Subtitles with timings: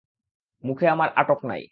[0.63, 1.63] মুখের আমার আটক নেই!